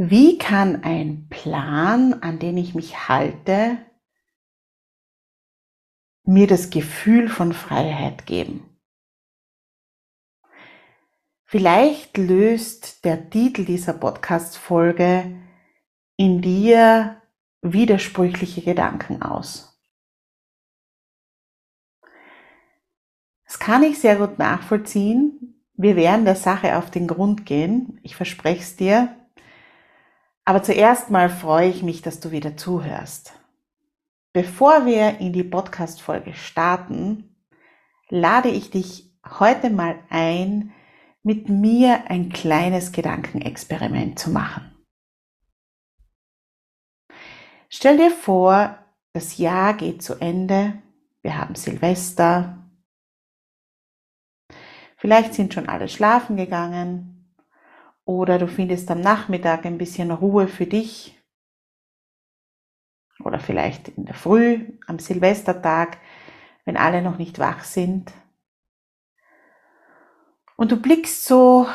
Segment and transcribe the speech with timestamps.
[0.00, 3.84] Wie kann ein Plan, an den ich mich halte,
[6.22, 8.78] mir das Gefühl von Freiheit geben?
[11.46, 15.42] Vielleicht löst der Titel dieser Podcast-Folge
[16.16, 17.20] in dir
[17.62, 19.82] widersprüchliche Gedanken aus.
[23.46, 25.64] Das kann ich sehr gut nachvollziehen.
[25.72, 27.98] Wir werden der Sache auf den Grund gehen.
[28.04, 29.17] Ich verspreche es dir.
[30.48, 33.34] Aber zuerst mal freue ich mich, dass du wieder zuhörst.
[34.32, 37.36] Bevor wir in die Podcast-Folge starten,
[38.08, 40.72] lade ich dich heute mal ein,
[41.22, 44.74] mit mir ein kleines Gedankenexperiment zu machen.
[47.68, 48.78] Stell dir vor,
[49.12, 50.80] das Jahr geht zu Ende,
[51.20, 52.56] wir haben Silvester,
[54.96, 57.17] vielleicht sind schon alle schlafen gegangen
[58.08, 61.22] oder du findest am Nachmittag ein bisschen Ruhe für dich.
[63.22, 65.98] Oder vielleicht in der Früh, am Silvestertag,
[66.64, 68.10] wenn alle noch nicht wach sind.
[70.56, 71.68] Und du blickst so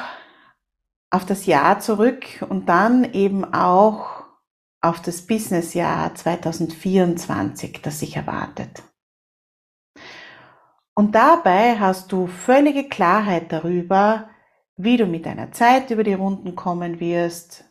[1.12, 4.24] auf das Jahr zurück und dann eben auch
[4.82, 8.82] auf das Businessjahr 2024, das sich erwartet.
[10.96, 14.32] Und dabei hast du völlige Klarheit darüber,
[14.84, 17.66] wie du mit deiner Zeit über die Runden kommen wirst,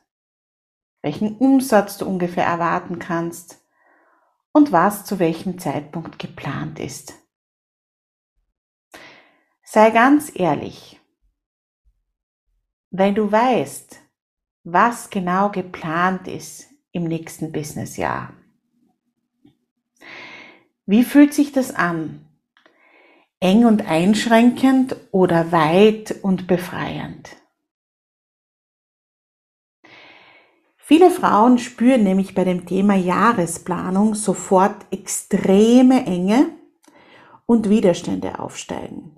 [1.02, 3.62] welchen Umsatz du ungefähr erwarten kannst
[4.52, 7.14] und was zu welchem Zeitpunkt geplant ist.
[9.64, 11.00] Sei ganz ehrlich,
[12.90, 13.98] wenn du weißt,
[14.64, 18.34] was genau geplant ist im nächsten Businessjahr.
[20.84, 22.28] Wie fühlt sich das an?
[23.42, 27.30] Eng und einschränkend oder weit und befreiend.
[30.76, 36.50] Viele Frauen spüren nämlich bei dem Thema Jahresplanung sofort extreme Enge
[37.46, 39.16] und Widerstände aufsteigen.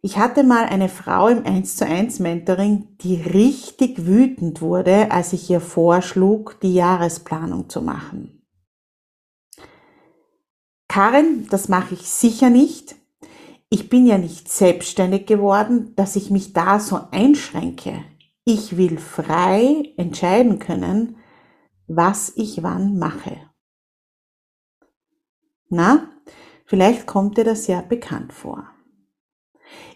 [0.00, 5.32] Ich hatte mal eine Frau im 1 zu 1 Mentoring, die richtig wütend wurde, als
[5.32, 8.37] ich ihr vorschlug, die Jahresplanung zu machen.
[10.88, 12.96] Karin, das mache ich sicher nicht.
[13.70, 18.02] Ich bin ja nicht selbstständig geworden, dass ich mich da so einschränke.
[18.44, 21.16] Ich will frei entscheiden können,
[21.86, 23.36] was ich wann mache.
[25.68, 26.08] Na,
[26.64, 28.70] vielleicht kommt dir das ja bekannt vor.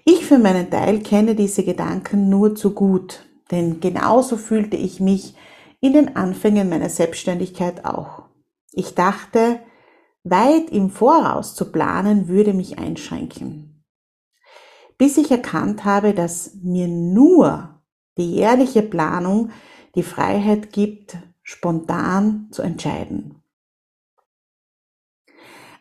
[0.05, 5.35] Ich für meinen Teil kenne diese Gedanken nur zu gut, denn genauso fühlte ich mich
[5.81, 8.25] in den Anfängen meiner Selbstständigkeit auch.
[8.73, 9.61] Ich dachte,
[10.25, 13.85] weit im Voraus zu planen, würde mich einschränken.
[14.99, 17.81] Bis ich erkannt habe, dass mir nur
[18.17, 19.51] die jährliche Planung
[19.95, 23.43] die Freiheit gibt, spontan zu entscheiden.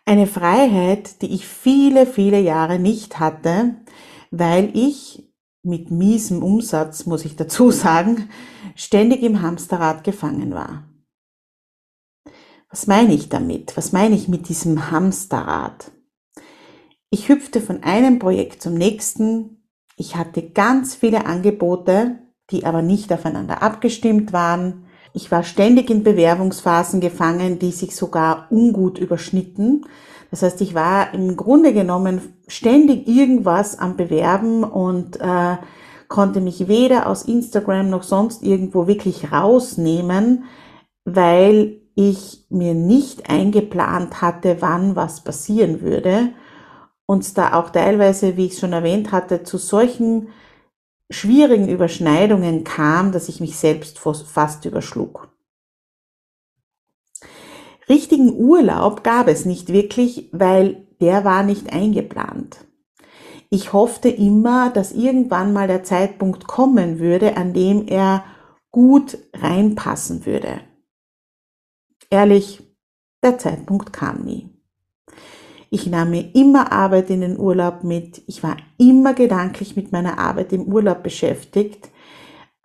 [0.06, 3.76] Eine Freiheit, die ich viele, viele Jahre nicht hatte,
[4.32, 5.32] weil ich
[5.64, 8.30] mit miesem Umsatz, muss ich dazu sagen,
[8.76, 10.91] ständig im Hamsterrad gefangen war.
[12.72, 13.76] Was meine ich damit?
[13.76, 15.92] Was meine ich mit diesem Hamsterrad?
[17.10, 19.68] Ich hüpfte von einem Projekt zum nächsten.
[19.98, 22.20] Ich hatte ganz viele Angebote,
[22.50, 24.86] die aber nicht aufeinander abgestimmt waren.
[25.14, 29.86] Ich war ständig in Bewerbungsphasen gefangen, die sich sogar ungut überschnitten.
[30.30, 35.58] Das heißt, ich war im Grunde genommen ständig irgendwas am Bewerben und äh,
[36.08, 40.46] konnte mich weder aus Instagram noch sonst irgendwo wirklich rausnehmen,
[41.04, 46.30] weil ich mir nicht eingeplant hatte, wann was passieren würde
[47.06, 50.30] und da auch teilweise, wie ich schon erwähnt hatte, zu solchen
[51.10, 55.30] schwierigen Überschneidungen kam, dass ich mich selbst fast überschlug.
[57.90, 62.66] Richtigen Urlaub gab es nicht wirklich, weil der war nicht eingeplant.
[63.50, 68.24] Ich hoffte immer, dass irgendwann mal der Zeitpunkt kommen würde, an dem er
[68.72, 70.62] gut reinpassen würde.
[72.12, 72.62] Ehrlich,
[73.24, 74.50] der Zeitpunkt kam nie.
[75.70, 78.22] Ich nahm mir immer Arbeit in den Urlaub mit.
[78.28, 81.90] Ich war immer gedanklich mit meiner Arbeit im Urlaub beschäftigt.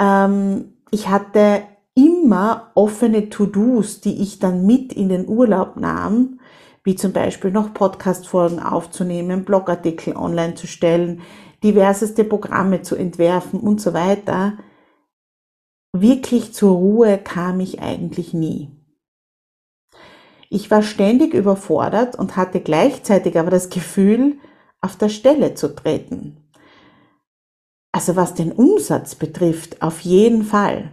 [0.00, 1.62] Ähm, ich hatte
[1.94, 6.40] immer offene To-Dos, die ich dann mit in den Urlaub nahm,
[6.82, 11.22] wie zum Beispiel noch Podcast-Folgen aufzunehmen, Blogartikel online zu stellen,
[11.62, 14.58] diverseste Programme zu entwerfen und so weiter.
[15.92, 18.75] Wirklich zur Ruhe kam ich eigentlich nie.
[20.50, 24.38] Ich war ständig überfordert und hatte gleichzeitig aber das Gefühl,
[24.80, 26.36] auf der Stelle zu treten.
[27.92, 30.92] Also was den Umsatz betrifft, auf jeden Fall.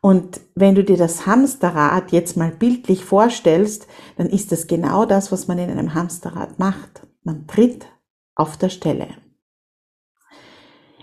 [0.00, 5.30] Und wenn du dir das Hamsterrad jetzt mal bildlich vorstellst, dann ist das genau das,
[5.30, 7.06] was man in einem Hamsterrad macht.
[7.22, 7.86] Man tritt
[8.34, 9.08] auf der Stelle.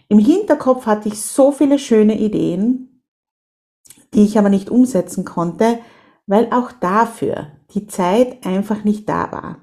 [0.09, 3.03] Im Hinterkopf hatte ich so viele schöne Ideen,
[4.13, 5.79] die ich aber nicht umsetzen konnte,
[6.25, 9.61] weil auch dafür die Zeit einfach nicht da war.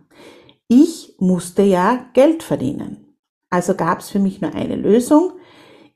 [0.69, 3.17] Ich musste ja Geld verdienen.
[3.51, 5.33] Also gab es für mich nur eine Lösung,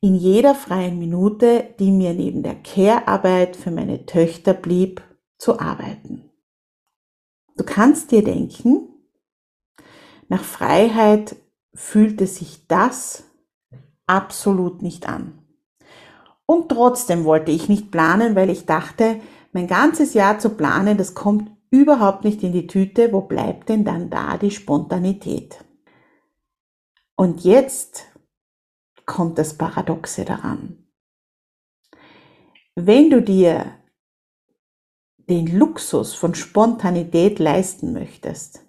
[0.00, 5.02] in jeder freien Minute, die mir neben der Care-Arbeit für meine Töchter blieb,
[5.38, 6.30] zu arbeiten.
[7.56, 8.88] Du kannst dir denken,
[10.28, 11.34] nach Freiheit
[11.74, 13.24] fühlte sich das
[14.06, 15.42] absolut nicht an.
[16.46, 19.20] Und trotzdem wollte ich nicht planen, weil ich dachte,
[19.52, 23.12] mein ganzes Jahr zu planen, das kommt überhaupt nicht in die Tüte.
[23.12, 25.64] Wo bleibt denn dann da die Spontanität?
[27.16, 28.06] Und jetzt
[29.06, 30.86] kommt das Paradoxe daran.
[32.74, 33.74] Wenn du dir
[35.28, 38.64] den Luxus von Spontanität leisten möchtest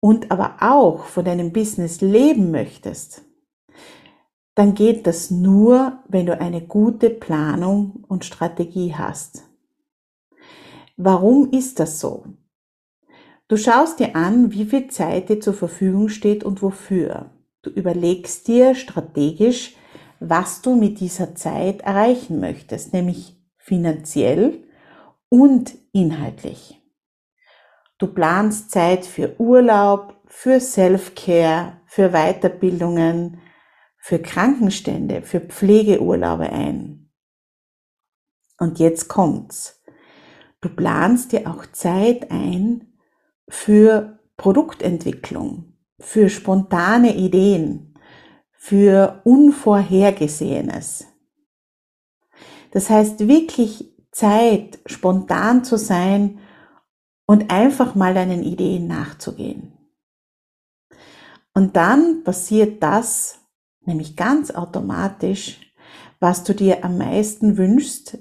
[0.00, 3.22] und aber auch von deinem Business leben möchtest,
[4.54, 9.42] dann geht das nur, wenn du eine gute Planung und Strategie hast.
[10.96, 12.24] Warum ist das so?
[13.48, 17.30] Du schaust dir an, wie viel Zeit dir zur Verfügung steht und wofür.
[17.62, 19.76] Du überlegst dir strategisch,
[20.20, 24.64] was du mit dieser Zeit erreichen möchtest, nämlich finanziell
[25.28, 26.80] und inhaltlich.
[27.98, 33.40] Du planst Zeit für Urlaub, für Self-Care, für Weiterbildungen,
[33.98, 37.10] für Krankenstände, für Pflegeurlaube ein.
[38.58, 39.83] Und jetzt kommt's.
[40.64, 42.94] Du planst dir auch Zeit ein
[43.48, 47.98] für Produktentwicklung, für spontane Ideen,
[48.50, 51.06] für Unvorhergesehenes.
[52.70, 56.38] Das heißt wirklich Zeit, spontan zu sein
[57.26, 59.74] und einfach mal deinen Ideen nachzugehen.
[61.52, 63.38] Und dann passiert das,
[63.82, 65.60] nämlich ganz automatisch,
[66.20, 68.16] was du dir am meisten wünschst,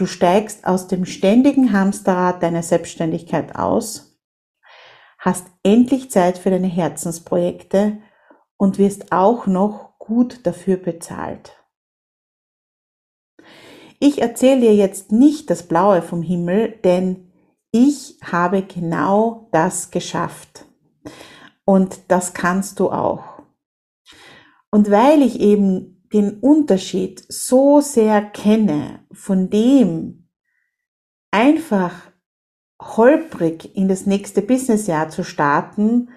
[0.00, 4.18] Du steigst aus dem ständigen Hamsterrad deiner Selbstständigkeit aus,
[5.18, 7.98] hast endlich Zeit für deine Herzensprojekte
[8.56, 11.62] und wirst auch noch gut dafür bezahlt.
[13.98, 17.30] Ich erzähle dir jetzt nicht das Blaue vom Himmel, denn
[17.70, 20.64] ich habe genau das geschafft.
[21.66, 23.42] Und das kannst du auch.
[24.70, 30.28] Und weil ich eben den Unterschied so sehr kenne von dem
[31.30, 31.94] einfach
[32.80, 36.10] holprig in das nächste Businessjahr zu starten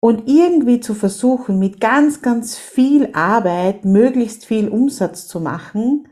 [0.00, 6.08] und irgendwie zu versuchen, mit ganz, ganz viel Arbeit möglichst viel Umsatz zu machen,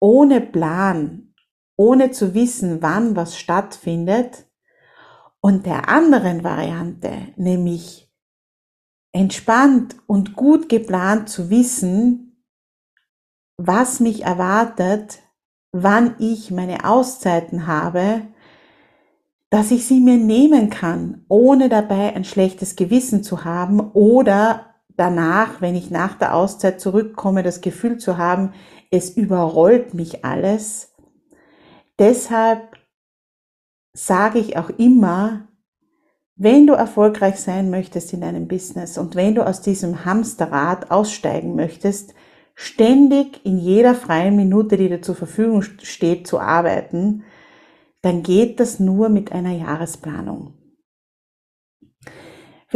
[0.00, 1.34] ohne Plan,
[1.76, 4.46] ohne zu wissen, wann was stattfindet,
[5.46, 8.05] und der anderen Variante, nämlich
[9.12, 12.42] entspannt und gut geplant zu wissen,
[13.56, 15.20] was mich erwartet,
[15.72, 18.22] wann ich meine Auszeiten habe,
[19.50, 25.60] dass ich sie mir nehmen kann, ohne dabei ein schlechtes Gewissen zu haben oder danach,
[25.60, 28.52] wenn ich nach der Auszeit zurückkomme, das Gefühl zu haben,
[28.90, 30.94] es überrollt mich alles.
[31.98, 32.76] Deshalb
[33.94, 35.48] sage ich auch immer,
[36.36, 41.56] wenn du erfolgreich sein möchtest in deinem Business und wenn du aus diesem Hamsterrad aussteigen
[41.56, 42.14] möchtest,
[42.54, 47.24] ständig in jeder freien Minute, die dir zur Verfügung steht, zu arbeiten,
[48.02, 50.55] dann geht das nur mit einer Jahresplanung.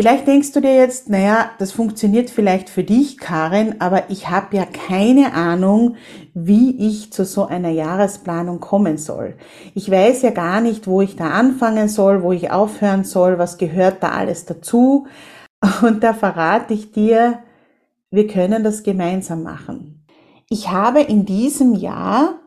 [0.00, 4.57] Vielleicht denkst du dir jetzt, naja, das funktioniert vielleicht für dich, Karin, aber ich habe
[4.57, 5.97] ja keine Ahnung,
[6.33, 9.35] wie ich zu so einer Jahresplanung kommen soll.
[9.75, 13.59] Ich weiß ja gar nicht, wo ich da anfangen soll, wo ich aufhören soll, was
[13.59, 15.07] gehört da alles dazu.
[15.83, 17.40] Und da verrate ich dir,
[18.11, 20.07] wir können das gemeinsam machen.
[20.49, 22.38] Ich habe in diesem Jahr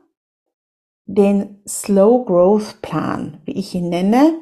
[1.05, 4.39] den Slow Growth Plan, wie ich ihn nenne,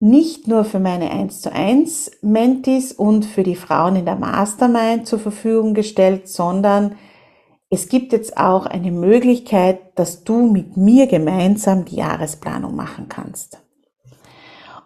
[0.00, 5.06] nicht nur für meine 1 zu 1 Mentis und für die Frauen in der Mastermind
[5.06, 6.96] zur Verfügung gestellt, sondern
[7.68, 13.62] es gibt jetzt auch eine Möglichkeit, dass du mit mir gemeinsam die Jahresplanung machen kannst.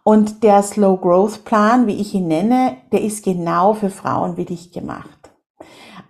[0.02, 4.44] Und der Slow Growth Plan, wie ich ihn nenne, der ist genau für Frauen wie
[4.44, 5.30] dich gemacht.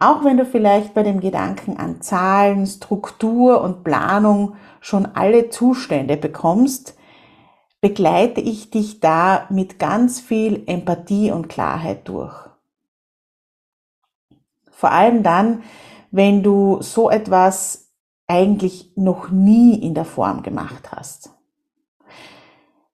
[0.00, 6.16] Auch wenn du vielleicht bei dem Gedanken an Zahlen, Struktur und Planung schon alle Zustände
[6.16, 6.93] bekommst,
[7.84, 12.34] begleite ich dich da mit ganz viel Empathie und Klarheit durch.
[14.70, 15.64] Vor allem dann,
[16.10, 17.92] wenn du so etwas
[18.26, 21.28] eigentlich noch nie in der Form gemacht hast.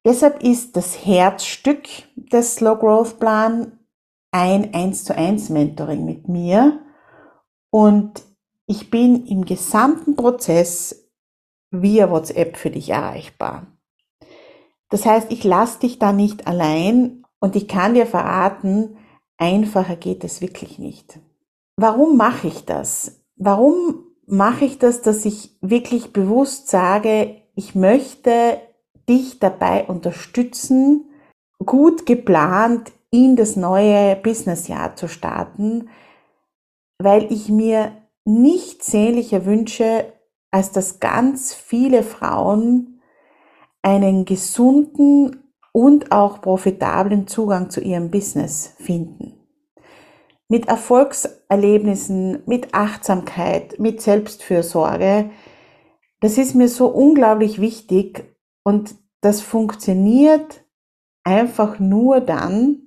[0.05, 3.79] Deshalb ist das Herzstück des Slow Growth Plan
[4.33, 6.81] ein 1 zu 1 Mentoring mit mir
[7.71, 8.25] und
[8.67, 11.09] ich bin im gesamten Prozess
[11.71, 13.69] via WhatsApp für dich erreichbar.
[14.91, 18.99] Das heißt, ich lasse dich da nicht allein und ich kann dir verraten,
[19.39, 21.19] einfacher geht es wirklich nicht.
[21.77, 23.23] Warum mache ich das?
[23.37, 28.61] Warum mache ich das, dass ich wirklich bewusst sage, ich möchte
[29.09, 31.11] dich dabei unterstützen,
[31.65, 35.89] gut geplant in das neue Businessjahr zu starten,
[36.99, 37.93] weil ich mir
[38.25, 40.13] nicht sehnlicher wünsche,
[40.51, 43.00] als dass ganz viele Frauen
[43.83, 49.35] einen gesunden und auch profitablen Zugang zu ihrem Business finden.
[50.49, 55.31] Mit Erfolgserlebnissen, mit Achtsamkeit, mit Selbstfürsorge.
[56.21, 60.65] Das ist mir so unglaublich wichtig und das funktioniert
[61.23, 62.83] einfach nur dann,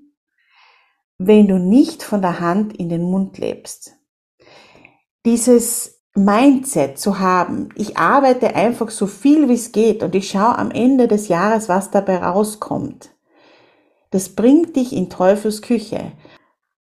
[1.17, 3.97] wenn du nicht von der Hand in den Mund lebst.
[5.25, 7.69] Dieses Mindset zu haben.
[7.75, 11.69] Ich arbeite einfach so viel wie es geht und ich schaue am Ende des Jahres,
[11.69, 13.09] was dabei rauskommt.
[14.11, 16.11] Das bringt dich in Teufels Küche.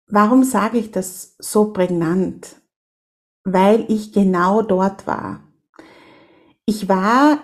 [0.07, 2.55] Warum sage ich das so prägnant?
[3.43, 5.41] Weil ich genau dort war.
[6.65, 7.37] Ich war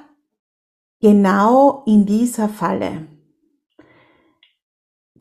[1.01, 3.07] genau in dieser Falle.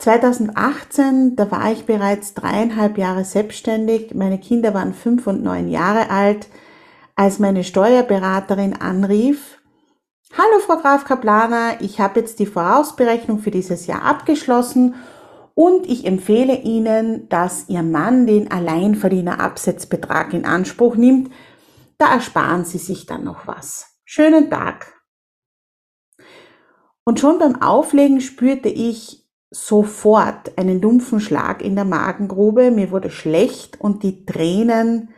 [0.04, 4.14] 2018, da war ich bereits dreieinhalb Jahre selbstständig.
[4.14, 6.49] Meine Kinder waren fünf und neun Jahre alt,
[7.16, 9.62] als meine Steuerberaterin anrief.
[10.37, 14.94] Hallo Frau Graf Kaplaner, ich habe jetzt die Vorausberechnung für dieses Jahr abgeschlossen
[15.54, 21.32] und ich empfehle Ihnen, dass Ihr Mann den Alleinverdienerabsetzbetrag in Anspruch nimmt.
[21.96, 23.96] Da ersparen Sie sich dann noch was.
[24.04, 25.02] Schönen Tag.
[27.04, 29.24] Und schon beim Auflegen spürte ich,
[29.54, 35.11] sofort einen dumpfen Schlag in der Magengrube, mir wurde schlecht und die Tränen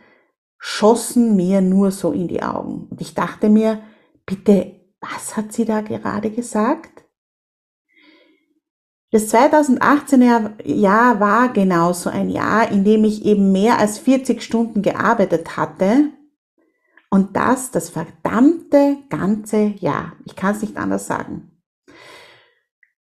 [0.59, 2.87] schossen mir nur so in die Augen.
[2.89, 3.81] Und ich dachte mir,
[4.25, 7.05] bitte, was hat sie da gerade gesagt?
[9.11, 14.81] Das 2018er Jahr war genauso ein Jahr, in dem ich eben mehr als 40 Stunden
[14.81, 16.11] gearbeitet hatte.
[17.09, 20.13] Und das das verdammte ganze Jahr.
[20.25, 21.46] Ich kann es nicht anders sagen.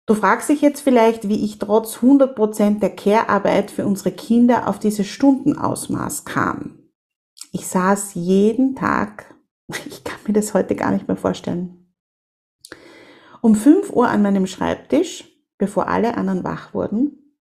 [0.06, 4.80] Du fragst dich jetzt vielleicht, wie ich trotz 100% der Care-Arbeit für unsere Kinder auf
[4.80, 6.90] dieses Stundenausmaß kam.
[7.52, 9.34] Ich saß jeden Tag,
[9.86, 11.94] ich kann mir das heute gar nicht mehr vorstellen,
[13.42, 15.24] um 5 Uhr an meinem Schreibtisch,
[15.58, 17.36] bevor alle anderen wach wurden.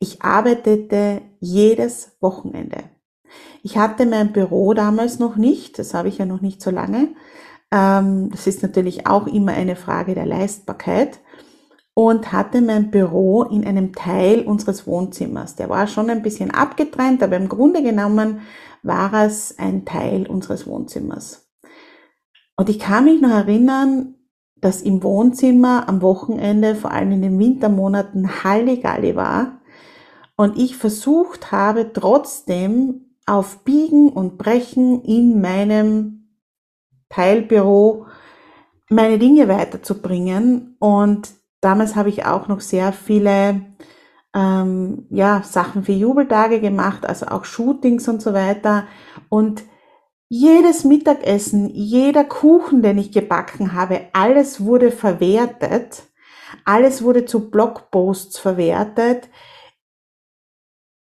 [0.00, 2.84] Ich arbeitete jedes Wochenende.
[3.62, 7.14] Ich hatte mein Büro damals noch nicht, das habe ich ja noch nicht so lange.
[7.70, 11.20] Ähm, das ist natürlich auch immer eine Frage der Leistbarkeit
[11.94, 15.56] und hatte mein Büro in einem Teil unseres Wohnzimmers.
[15.56, 18.40] Der war schon ein bisschen abgetrennt, aber im Grunde genommen
[18.82, 21.48] war es ein Teil unseres Wohnzimmers.
[22.56, 24.14] Und ich kann mich noch erinnern,
[24.56, 29.60] dass im Wohnzimmer am Wochenende, vor allem in den Wintermonaten, Halligalli war
[30.36, 36.28] und ich versucht habe, trotzdem auf Biegen und Brechen in meinem
[37.08, 38.06] Teilbüro
[38.90, 41.30] meine Dinge weiterzubringen und
[41.60, 43.62] damals habe ich auch noch sehr viele
[44.34, 48.86] ähm, ja, Sachen für Jubeltage gemacht, also auch Shootings und so weiter.
[49.28, 49.62] Und
[50.28, 56.04] jedes Mittagessen, jeder Kuchen, den ich gebacken habe, alles wurde verwertet.
[56.64, 59.28] Alles wurde zu Blogposts verwertet.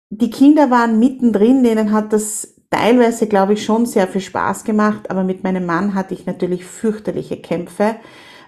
[0.10, 5.12] Die Kinder waren mittendrin, denen hat das teilweise, glaube ich, schon sehr viel Spaß gemacht,
[5.12, 7.96] aber mit meinem Mann hatte ich natürlich fürchterliche Kämpfe,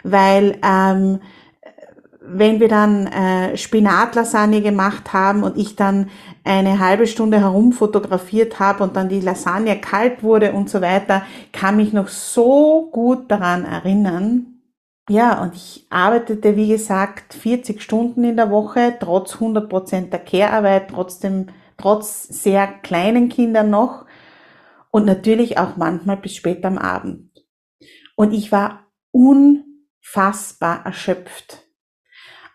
[0.04, 1.22] weil ähm,
[2.24, 6.10] wenn wir dann äh, Spinatlasagne gemacht haben und ich dann
[6.44, 11.78] eine halbe Stunde herumfotografiert habe und dann die Lasagne kalt wurde und so weiter, kann
[11.78, 14.62] mich noch so gut daran erinnern.
[15.10, 20.92] Ja, und ich arbeitete, wie gesagt, 40 Stunden in der Woche, trotz 100% der Care-Arbeit,
[20.92, 21.48] trotzdem,
[21.78, 24.06] trotz sehr kleinen Kindern noch
[24.92, 27.32] und natürlich auch manchmal bis spät am Abend.
[28.16, 31.61] Und ich war unfassbar erschöpft.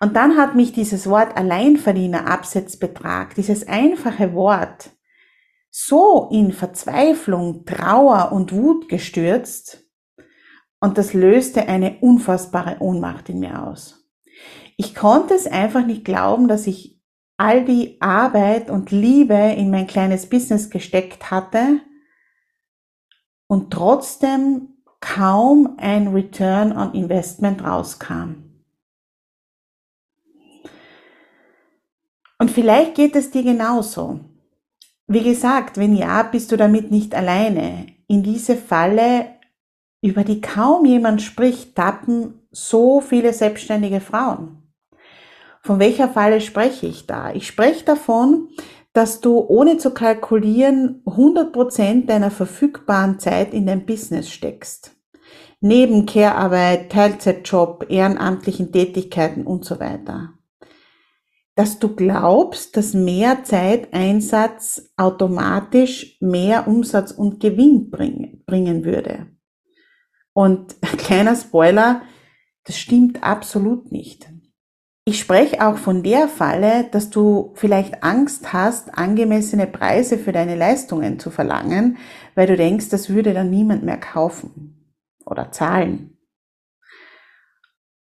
[0.00, 4.90] Und dann hat mich dieses Wort Alleinverdiener Absetzbetrag, dieses einfache Wort,
[5.70, 9.86] so in Verzweiflung, Trauer und Wut gestürzt,
[10.80, 14.06] und das löste eine unfassbare Ohnmacht in mir aus.
[14.76, 17.00] Ich konnte es einfach nicht glauben, dass ich
[17.38, 21.80] all die Arbeit und Liebe in mein kleines Business gesteckt hatte
[23.46, 28.45] und trotzdem kaum ein Return on Investment rauskam.
[32.38, 34.20] Und vielleicht geht es dir genauso.
[35.06, 37.86] Wie gesagt, wenn ja, bist du damit nicht alleine.
[38.08, 39.26] In diese Falle,
[40.02, 44.62] über die kaum jemand spricht, tappen so viele selbstständige Frauen.
[45.62, 47.32] Von welcher Falle spreche ich da?
[47.32, 48.48] Ich spreche davon,
[48.92, 54.92] dass du ohne zu kalkulieren 100% deiner verfügbaren Zeit in dein Business steckst.
[55.60, 60.35] Neben Care-Arbeit, Teilzeitjob, ehrenamtlichen Tätigkeiten und so weiter
[61.56, 69.26] dass du glaubst, dass mehr Zeiteinsatz automatisch mehr Umsatz und Gewinn bringen, bringen würde.
[70.34, 72.02] Und kleiner Spoiler,
[72.64, 74.28] das stimmt absolut nicht.
[75.08, 80.56] Ich spreche auch von der Falle, dass du vielleicht Angst hast, angemessene Preise für deine
[80.56, 81.96] Leistungen zu verlangen,
[82.34, 86.18] weil du denkst, das würde dann niemand mehr kaufen oder zahlen.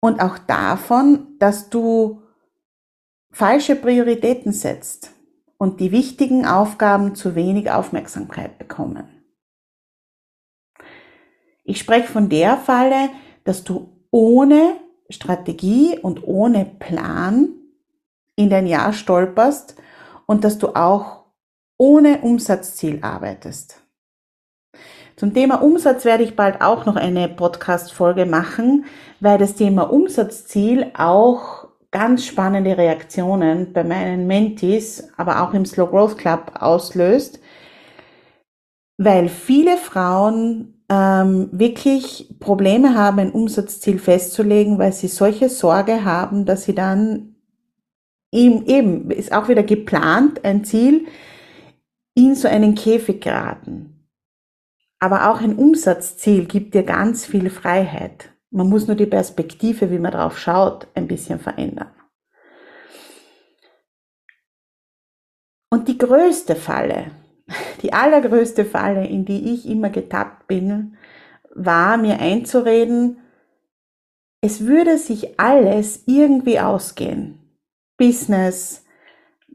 [0.00, 2.22] Und auch davon, dass du
[3.30, 5.12] falsche Prioritäten setzt
[5.58, 9.08] und die wichtigen Aufgaben zu wenig Aufmerksamkeit bekommen.
[11.64, 13.10] Ich spreche von der Falle,
[13.44, 14.76] dass du ohne
[15.10, 17.50] Strategie und ohne Plan
[18.36, 19.76] in dein Jahr stolperst
[20.26, 21.24] und dass du auch
[21.76, 23.82] ohne Umsatzziel arbeitest.
[25.16, 28.84] Zum Thema Umsatz werde ich bald auch noch eine Podcast-Folge machen,
[29.20, 35.88] weil das Thema Umsatzziel auch ganz spannende Reaktionen bei meinen Mentees, aber auch im Slow
[35.88, 37.40] Growth Club auslöst,
[38.98, 46.44] weil viele Frauen ähm, wirklich Probleme haben, ein Umsatzziel festzulegen, weil sie solche Sorge haben,
[46.44, 47.36] dass sie dann
[48.32, 51.06] eben, eben ist auch wieder geplant, ein Ziel,
[52.14, 54.08] in so einen Käfig geraten.
[54.98, 58.30] Aber auch ein Umsatzziel gibt dir ganz viel Freiheit.
[58.50, 61.90] Man muss nur die Perspektive, wie man drauf schaut, ein bisschen verändern.
[65.70, 67.10] Und die größte Falle,
[67.82, 70.96] die allergrößte Falle, in die ich immer getappt bin,
[71.54, 73.18] war mir einzureden,
[74.40, 77.38] es würde sich alles irgendwie ausgehen.
[77.96, 78.84] Business,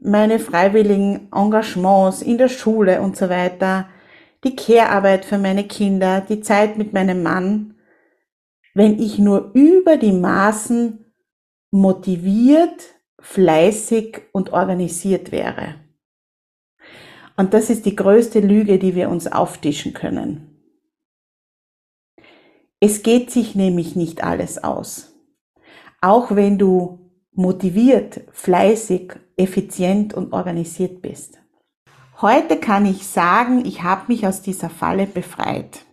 [0.00, 3.88] meine freiwilligen Engagements in der Schule und so weiter,
[4.44, 7.73] die Care-Arbeit für meine Kinder, die Zeit mit meinem Mann,
[8.74, 11.04] wenn ich nur über die Maßen
[11.70, 15.76] motiviert, fleißig und organisiert wäre.
[17.36, 20.50] Und das ist die größte Lüge, die wir uns auftischen können.
[22.80, 25.14] Es geht sich nämlich nicht alles aus.
[26.00, 31.38] Auch wenn du motiviert, fleißig, effizient und organisiert bist.
[32.20, 35.84] Heute kann ich sagen, ich habe mich aus dieser Falle befreit.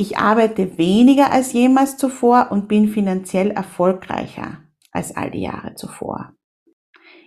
[0.00, 6.32] Ich arbeite weniger als jemals zuvor und bin finanziell erfolgreicher als all die Jahre zuvor.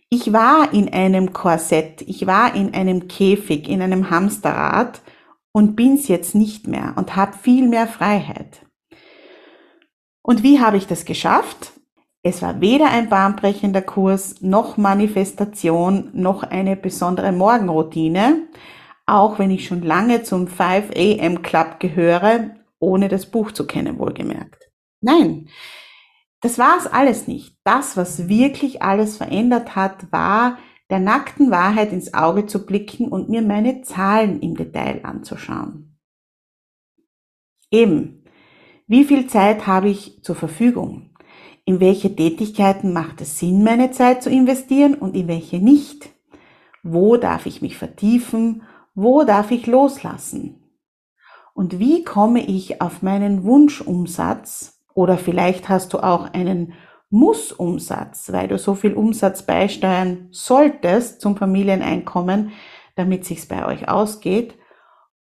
[0.09, 5.03] Ich war in einem Korsett, ich war in einem Käfig, in einem Hamsterrad
[5.51, 8.65] und bin's jetzt nicht mehr und habe viel mehr Freiheit.
[10.23, 11.73] Und wie habe ich das geschafft?
[12.23, 18.47] Es war weder ein bahnbrechender Kurs, noch Manifestation, noch eine besondere Morgenroutine,
[19.05, 23.98] auch wenn ich schon lange zum 5 AM Club gehöre ohne das Buch zu kennen,
[23.98, 24.69] wohlgemerkt.
[25.02, 25.50] Nein,
[26.41, 27.56] das war es alles nicht.
[27.63, 30.58] Das, was wirklich alles verändert hat, war
[30.89, 35.98] der nackten Wahrheit ins Auge zu blicken und mir meine Zahlen im Detail anzuschauen.
[37.72, 38.26] Eben,
[38.86, 41.15] wie viel Zeit habe ich zur Verfügung?
[41.65, 46.10] In welche Tätigkeiten macht es Sinn, meine Zeit zu investieren und in welche nicht?
[46.84, 48.63] Wo darf ich mich vertiefen?
[48.93, 50.62] Wo darf ich loslassen?
[51.53, 54.81] Und wie komme ich auf meinen Wunschumsatz?
[54.95, 56.73] Oder vielleicht hast du auch einen
[57.09, 62.51] Mussumsatz, weil du so viel Umsatz beisteuern solltest zum Familieneinkommen,
[62.95, 64.55] damit sich's bei euch ausgeht,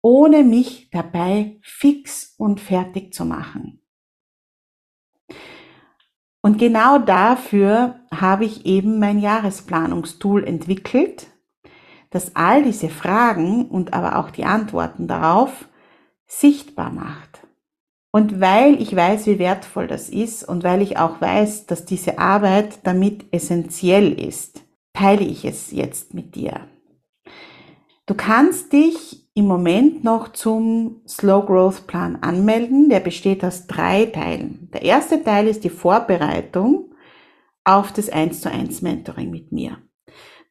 [0.02, 3.80] ohne mich dabei fix und fertig zu machen.
[6.42, 11.28] Und genau dafür habe ich eben mein Jahresplanungstool entwickelt,
[12.10, 15.68] das all diese Fragen und aber auch die Antworten darauf
[16.28, 17.40] sichtbar macht.
[18.12, 22.18] Und weil ich weiß, wie wertvoll das ist und weil ich auch weiß, dass diese
[22.18, 24.62] Arbeit damit essentiell ist,
[24.92, 26.60] teile ich es jetzt mit dir.
[28.06, 32.88] Du kannst dich im Moment noch zum Slow Growth Plan anmelden.
[32.88, 34.70] Der besteht aus drei Teilen.
[34.72, 36.94] Der erste Teil ist die Vorbereitung
[37.64, 39.76] auf das 1 zu 1 Mentoring mit mir.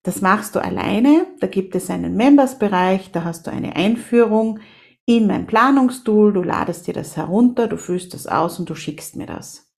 [0.03, 1.25] Das machst du alleine.
[1.39, 4.59] Da gibt es einen Members-Bereich, da hast du eine Einführung
[5.07, 9.15] in mein Planungstool, du ladest dir das herunter, du füllst das aus und du schickst
[9.15, 9.73] mir das.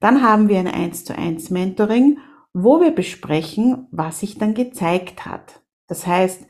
[0.00, 2.18] Dann haben wir ein 1 zu 1 Mentoring,
[2.54, 5.60] wo wir besprechen, was sich dann gezeigt hat.
[5.88, 6.46] Das heißt,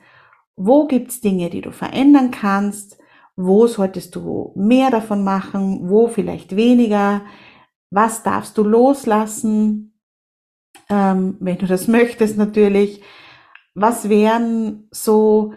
[0.54, 2.96] wo gibt's Dinge, die du verändern kannst?
[3.34, 5.90] Wo solltest du mehr davon machen?
[5.90, 7.22] Wo vielleicht weniger?
[7.90, 9.98] Was darfst du loslassen?
[10.88, 13.02] Ähm, wenn du das möchtest natürlich.
[13.74, 15.54] Was wären so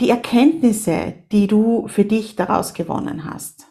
[0.00, 3.66] die Erkenntnisse, die du für dich daraus gewonnen hast.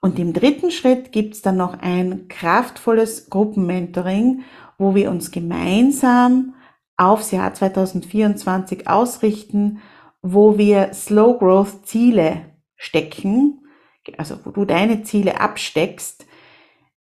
[0.00, 4.42] Und im dritten Schritt gibt's dann noch ein kraftvolles Gruppenmentoring,
[4.76, 6.54] wo wir uns gemeinsam
[6.96, 9.78] aufs Jahr 2024 ausrichten,
[10.20, 12.42] wo wir Slow Growth Ziele
[12.76, 13.60] stecken,
[14.18, 16.26] also wo du deine Ziele absteckst.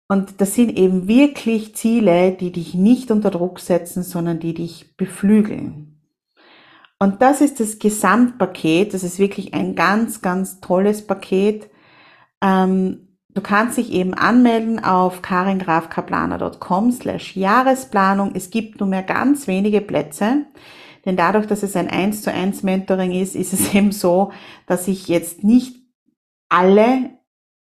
[0.08, 4.98] Und das sind eben wirklich Ziele, die dich nicht unter Druck setzen, sondern die dich
[4.98, 5.89] beflügeln.
[7.00, 8.94] Und das ist das Gesamtpaket.
[8.94, 11.70] Das ist wirklich ein ganz, ganz tolles Paket.
[12.42, 18.34] Ähm, du kannst dich eben anmelden auf karingrafkaplaner.com slash Jahresplanung.
[18.36, 20.46] Es gibt nur mehr ganz wenige Plätze.
[21.06, 24.34] Denn dadurch, dass es ein 1 zu 1 Mentoring ist, ist es eben so,
[24.68, 25.78] dass ich jetzt nicht
[26.50, 27.12] alle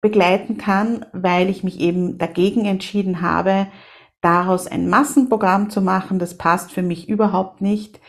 [0.02, 3.68] begleiten kann, weil ich mich eben dagegen entschieden habe,
[4.22, 6.18] daraus ein Massenprogramm zu machen.
[6.18, 8.00] Das passt für mich überhaupt nicht.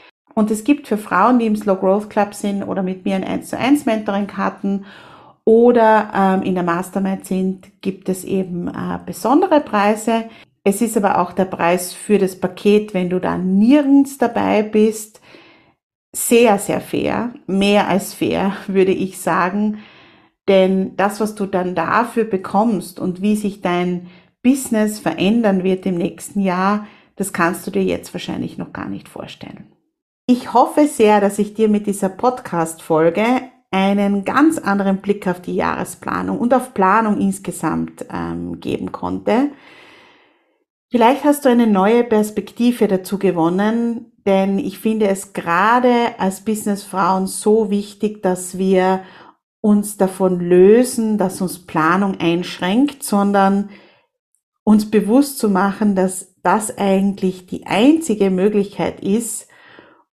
[0.40, 3.24] Und es gibt für Frauen, die im Slow Growth Club sind oder mit mir ein
[3.24, 4.86] 1 zu 1 Mentoring hatten
[5.44, 10.30] oder ähm, in der Mastermind sind, gibt es eben äh, besondere Preise.
[10.64, 15.20] Es ist aber auch der Preis für das Paket, wenn du da nirgends dabei bist,
[16.16, 19.80] sehr, sehr fair, mehr als fair, würde ich sagen.
[20.48, 24.06] Denn das, was du dann dafür bekommst und wie sich dein
[24.42, 29.06] Business verändern wird im nächsten Jahr, das kannst du dir jetzt wahrscheinlich noch gar nicht
[29.06, 29.66] vorstellen.
[30.32, 33.24] Ich hoffe sehr, dass ich dir mit dieser Podcast-Folge
[33.72, 39.50] einen ganz anderen Blick auf die Jahresplanung und auf Planung insgesamt ähm, geben konnte.
[40.88, 47.26] Vielleicht hast du eine neue Perspektive dazu gewonnen, denn ich finde es gerade als Businessfrauen
[47.26, 49.02] so wichtig, dass wir
[49.60, 53.70] uns davon lösen, dass uns Planung einschränkt, sondern
[54.62, 59.49] uns bewusst zu machen, dass das eigentlich die einzige Möglichkeit ist,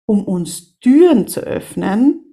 [0.05, 2.23] um uns Türen zu öffnen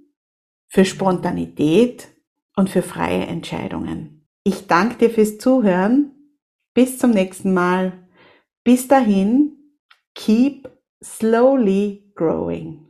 [0.69, 2.09] für Spontanität
[2.57, 4.27] und für freie Entscheidungen.
[4.45, 6.13] Ich danke dir fürs Zuhören.
[6.75, 8.09] Bis zum nächsten Mal.
[8.65, 9.57] Bis dahin,
[10.15, 10.69] keep
[11.03, 12.90] slowly growing.